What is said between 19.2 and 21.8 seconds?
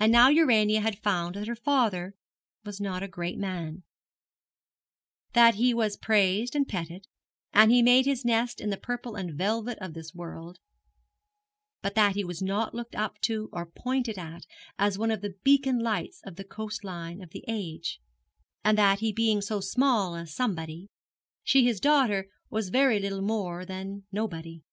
so small a Somebody, she his